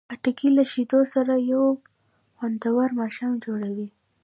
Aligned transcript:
خټکی 0.13 0.49
له 0.57 0.63
شیدو 0.71 0.99
سره 1.13 1.33
یو 1.51 1.63
خوندور 2.37 2.87
ماښام 2.99 3.33
جوړوي. 3.45 3.87